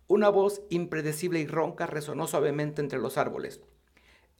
Una 0.08 0.28
voz 0.28 0.62
impredecible 0.70 1.38
y 1.40 1.46
ronca 1.46 1.86
resonó 1.86 2.26
suavemente 2.26 2.82
entre 2.82 2.98
los 2.98 3.16
árboles. 3.16 3.60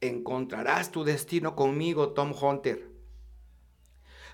Encontrarás 0.01 0.91
tu 0.91 1.05
destino 1.05 1.55
conmigo, 1.55 2.09
Tom 2.09 2.33
Hunter. 2.39 2.94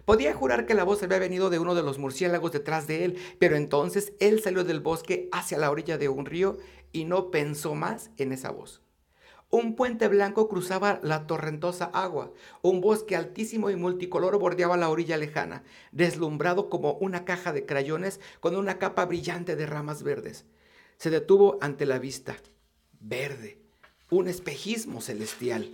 Podía 0.05 0.33
jurar 0.33 0.65
que 0.65 0.73
la 0.73 0.83
voz 0.83 1.03
había 1.03 1.19
venido 1.19 1.49
de 1.49 1.59
uno 1.59 1.75
de 1.75 1.83
los 1.83 1.99
murciélagos 1.99 2.51
detrás 2.51 2.87
de 2.87 3.05
él, 3.05 3.17
pero 3.39 3.55
entonces 3.55 4.13
él 4.19 4.41
salió 4.41 4.63
del 4.63 4.79
bosque 4.79 5.29
hacia 5.31 5.57
la 5.57 5.71
orilla 5.71 5.97
de 5.97 6.09
un 6.09 6.25
río 6.25 6.57
y 6.91 7.05
no 7.05 7.31
pensó 7.31 7.75
más 7.75 8.11
en 8.17 8.31
esa 8.31 8.51
voz. 8.51 8.81
Un 9.49 9.75
puente 9.75 10.07
blanco 10.07 10.47
cruzaba 10.47 11.01
la 11.03 11.27
torrentosa 11.27 11.85
agua. 11.93 12.31
Un 12.61 12.79
bosque 12.79 13.17
altísimo 13.17 13.69
y 13.69 13.75
multicolor 13.75 14.39
bordeaba 14.39 14.77
la 14.77 14.89
orilla 14.89 15.17
lejana, 15.17 15.63
deslumbrado 15.91 16.69
como 16.69 16.93
una 16.93 17.25
caja 17.25 17.51
de 17.51 17.65
crayones 17.65 18.21
con 18.39 18.55
una 18.55 18.79
capa 18.79 19.05
brillante 19.05 19.57
de 19.57 19.65
ramas 19.65 20.03
verdes. 20.03 20.45
Se 20.97 21.09
detuvo 21.09 21.57
ante 21.59 21.85
la 21.85 21.99
vista. 21.99 22.37
Verde. 23.01 23.59
Un 24.09 24.29
espejismo 24.29 25.01
celestial. 25.01 25.69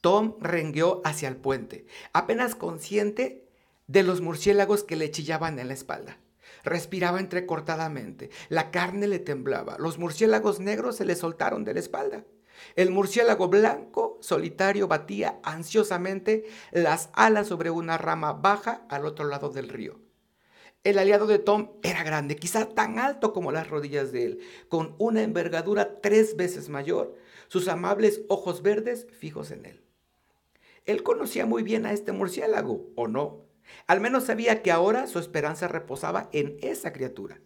Tom 0.00 0.36
rengueó 0.40 1.02
hacia 1.04 1.28
el 1.28 1.36
puente, 1.36 1.86
apenas 2.12 2.54
consciente 2.54 3.48
de 3.88 4.02
los 4.02 4.20
murciélagos 4.20 4.84
que 4.84 4.96
le 4.96 5.10
chillaban 5.10 5.58
en 5.58 5.68
la 5.68 5.74
espalda. 5.74 6.18
Respiraba 6.62 7.20
entrecortadamente, 7.20 8.30
la 8.48 8.70
carne 8.70 9.08
le 9.08 9.18
temblaba, 9.18 9.76
los 9.78 9.98
murciélagos 9.98 10.60
negros 10.60 10.96
se 10.96 11.04
le 11.04 11.16
soltaron 11.16 11.64
de 11.64 11.74
la 11.74 11.80
espalda. 11.80 12.24
El 12.76 12.90
murciélago 12.90 13.48
blanco 13.48 14.18
solitario 14.20 14.88
batía 14.88 15.40
ansiosamente 15.42 16.46
las 16.70 17.10
alas 17.12 17.46
sobre 17.46 17.70
una 17.70 17.98
rama 17.98 18.32
baja 18.32 18.86
al 18.88 19.06
otro 19.06 19.26
lado 19.26 19.50
del 19.50 19.68
río. 19.68 20.00
El 20.84 20.98
aliado 20.98 21.26
de 21.26 21.38
Tom 21.38 21.72
era 21.82 22.04
grande, 22.04 22.36
quizá 22.36 22.68
tan 22.68 22.98
alto 22.98 23.32
como 23.32 23.52
las 23.52 23.68
rodillas 23.68 24.12
de 24.12 24.24
él, 24.24 24.38
con 24.68 24.94
una 24.98 25.22
envergadura 25.22 26.00
tres 26.00 26.36
veces 26.36 26.68
mayor, 26.68 27.16
sus 27.48 27.68
amables 27.68 28.22
ojos 28.28 28.62
verdes 28.62 29.06
fijos 29.18 29.50
en 29.50 29.66
él. 29.66 29.87
Él 30.88 31.02
conocía 31.02 31.44
muy 31.44 31.62
bien 31.62 31.84
a 31.84 31.92
este 31.92 32.12
murciélago, 32.12 32.88
¿o 32.96 33.08
no? 33.08 33.44
Al 33.86 34.00
menos 34.00 34.24
sabía 34.24 34.62
que 34.62 34.72
ahora 34.72 35.06
su 35.06 35.18
esperanza 35.18 35.68
reposaba 35.68 36.30
en 36.32 36.56
esa 36.62 36.94
criatura. 36.94 37.42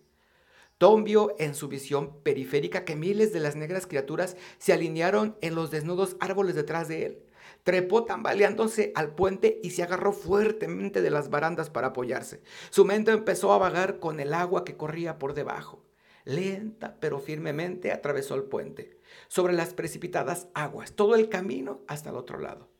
Tom 0.78 1.02
vio 1.02 1.34
en 1.40 1.56
su 1.56 1.66
visión 1.66 2.22
periférica 2.22 2.84
que 2.84 2.94
miles 2.94 3.32
de 3.32 3.40
las 3.40 3.56
negras 3.56 3.88
criaturas 3.88 4.37
se 4.58 4.72
alinearon 4.72 5.37
en 5.40 5.56
los 5.56 5.72
desnudos 5.72 6.16
árboles 6.20 6.54
detrás 6.54 6.87
de 6.87 7.04
él. 7.04 7.22
Trepó 7.64 8.04
tambaleándose 8.04 8.92
al 8.94 9.16
puente 9.16 9.58
y 9.64 9.70
se 9.70 9.82
agarró 9.82 10.12
fuertemente 10.12 11.02
de 11.02 11.11
las 11.11 11.28
barandas 11.28 11.68
para 11.68 11.88
apoyarse. 11.88 12.44
Su 12.70 12.84
mente 12.84 13.11
empezó 13.11 13.52
a 13.52 13.58
vagar 13.58 13.99
con 13.99 14.20
el 14.20 14.34
agua 14.34 14.64
que 14.64 14.76
corría 14.76 15.19
por 15.19 15.34
debajo. 15.34 15.84
Lenta 16.25 16.97
pero 17.00 17.19
firmemente 17.19 17.90
atravesó 17.90 18.36
el 18.36 18.45
puente, 18.45 19.00
sobre 19.26 19.52
las 19.52 19.75
precipitadas 19.75 20.47
aguas, 20.54 20.93
todo 20.93 21.17
el 21.17 21.28
camino 21.28 21.80
hasta 21.88 22.10
el 22.10 22.17
otro 22.17 22.38
lado 22.38 22.72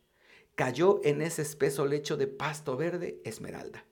cayó 0.62 1.01
en 1.03 1.22
ese 1.22 1.42
espeso 1.42 1.87
lecho 1.87 2.16
de 2.16 2.29
pasto 2.29 2.77
verde 2.77 3.20
esmeralda. 3.25 3.85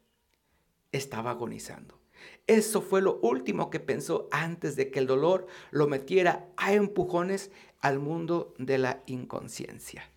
Estaba 0.93 1.33
agonizando. 1.33 1.99
Eso 2.47 2.81
fue 2.81 3.03
lo 3.03 3.19
último 3.23 3.71
que 3.71 3.81
pensó 3.81 4.29
antes 4.31 4.77
de 4.77 4.89
que 4.93 5.01
el 5.01 5.09
dolor 5.09 5.49
lo 5.73 5.89
metiera 5.89 6.47
a 6.57 6.73
empujones 6.73 7.51
al 7.81 7.99
mundo 7.99 8.55
de 8.57 8.79
la 8.79 9.03
inconsciencia. 9.07 10.13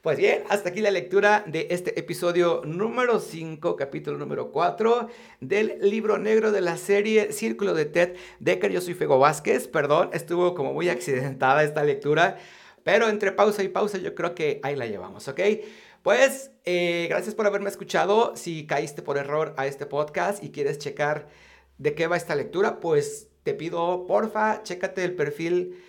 Pues 0.00 0.16
bien, 0.16 0.42
hasta 0.48 0.70
aquí 0.70 0.80
la 0.80 0.90
lectura 0.90 1.44
de 1.46 1.66
este 1.68 2.00
episodio 2.00 2.62
número 2.64 3.20
5, 3.20 3.76
capítulo 3.76 4.16
número 4.16 4.50
4 4.50 5.10
del 5.42 5.80
libro 5.82 6.16
negro 6.16 6.50
de 6.50 6.62
la 6.62 6.78
serie 6.78 7.34
Círculo 7.34 7.74
de 7.74 7.84
Ted 7.84 8.16
Decker. 8.38 8.72
Yo 8.72 8.80
soy 8.80 8.94
Fego 8.94 9.18
Vázquez, 9.18 9.68
perdón, 9.68 10.08
estuvo 10.14 10.54
como 10.54 10.72
muy 10.72 10.88
accidentada 10.88 11.62
esta 11.62 11.84
lectura. 11.84 12.38
Pero 12.84 13.08
entre 13.08 13.32
pausa 13.32 13.62
y 13.62 13.68
pausa 13.68 13.98
yo 13.98 14.14
creo 14.14 14.34
que 14.34 14.60
ahí 14.62 14.76
la 14.76 14.86
llevamos, 14.86 15.28
¿ok? 15.28 15.40
Pues 16.02 16.50
eh, 16.64 17.06
gracias 17.08 17.34
por 17.34 17.46
haberme 17.46 17.68
escuchado. 17.68 18.34
Si 18.36 18.66
caíste 18.66 19.02
por 19.02 19.18
error 19.18 19.54
a 19.56 19.66
este 19.66 19.86
podcast 19.86 20.42
y 20.42 20.50
quieres 20.50 20.78
checar 20.78 21.28
de 21.78 21.94
qué 21.94 22.06
va 22.06 22.16
esta 22.16 22.34
lectura, 22.34 22.80
pues 22.80 23.28
te 23.42 23.54
pido, 23.54 24.06
porfa, 24.06 24.62
chécate 24.62 25.04
el 25.04 25.14
perfil 25.14 25.82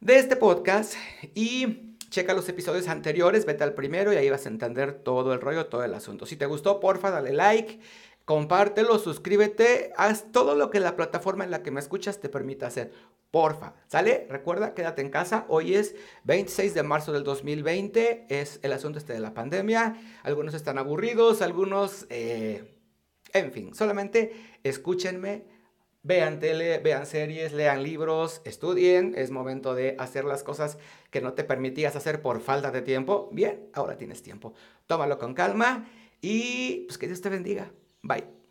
de 0.00 0.18
este 0.18 0.36
podcast 0.36 0.94
y 1.34 1.96
checa 2.10 2.34
los 2.34 2.48
episodios 2.48 2.88
anteriores, 2.88 3.44
vete 3.44 3.64
al 3.64 3.74
primero 3.74 4.12
y 4.12 4.16
ahí 4.16 4.30
vas 4.30 4.46
a 4.46 4.48
entender 4.48 4.92
todo 4.92 5.32
el 5.32 5.40
rollo, 5.40 5.66
todo 5.66 5.82
el 5.82 5.94
asunto. 5.94 6.26
Si 6.26 6.36
te 6.36 6.46
gustó, 6.46 6.78
porfa, 6.78 7.10
dale 7.10 7.32
like 7.32 7.80
compártelo, 8.24 8.98
suscríbete, 8.98 9.92
haz 9.96 10.32
todo 10.32 10.54
lo 10.54 10.70
que 10.70 10.80
la 10.80 10.96
plataforma 10.96 11.44
en 11.44 11.50
la 11.50 11.62
que 11.62 11.70
me 11.70 11.80
escuchas 11.80 12.20
te 12.20 12.28
permita 12.28 12.66
hacer. 12.66 12.92
Porfa, 13.34 13.74
¿sale? 13.88 14.28
Recuerda, 14.30 14.74
quédate 14.74 15.02
en 15.02 15.10
casa. 15.10 15.44
Hoy 15.48 15.74
es 15.74 15.96
26 16.22 16.72
de 16.72 16.84
marzo 16.84 17.12
del 17.12 17.24
2020, 17.24 18.26
es 18.28 18.60
el 18.62 18.72
asunto 18.72 19.00
este 19.00 19.12
de 19.12 19.18
la 19.18 19.34
pandemia. 19.34 19.96
Algunos 20.22 20.54
están 20.54 20.78
aburridos, 20.78 21.42
algunos, 21.42 22.06
eh, 22.10 22.78
en 23.32 23.50
fin, 23.50 23.74
solamente 23.74 24.60
escúchenme. 24.62 25.46
Vean 26.04 26.38
tele, 26.38 26.78
vean 26.78 27.06
series, 27.06 27.52
lean 27.52 27.82
libros, 27.82 28.40
estudien. 28.44 29.14
Es 29.16 29.32
momento 29.32 29.74
de 29.74 29.96
hacer 29.98 30.24
las 30.24 30.44
cosas 30.44 30.78
que 31.10 31.20
no 31.20 31.32
te 31.32 31.42
permitías 31.42 31.96
hacer 31.96 32.22
por 32.22 32.40
falta 32.40 32.70
de 32.70 32.82
tiempo. 32.82 33.30
Bien, 33.32 33.68
ahora 33.72 33.98
tienes 33.98 34.22
tiempo. 34.22 34.54
Tómalo 34.86 35.18
con 35.18 35.34
calma 35.34 35.88
y 36.20 36.84
pues 36.86 36.98
que 36.98 37.08
Dios 37.08 37.20
te 37.20 37.30
bendiga. 37.30 37.72
Bye. 38.00 38.43